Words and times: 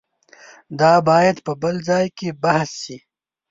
دا 0.79 0.93
باید 1.09 1.37
په 1.45 1.53
بل 1.61 1.75
ځای 1.89 2.05
کې 2.17 2.29
بحث 2.43 2.71
شي. 2.83 2.97